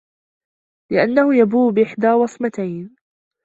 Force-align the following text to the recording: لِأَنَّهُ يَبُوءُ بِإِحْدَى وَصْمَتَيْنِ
لِأَنَّهُ 0.91 1.35
يَبُوءُ 1.35 1.71
بِإِحْدَى 1.71 2.11
وَصْمَتَيْنِ 2.13 2.95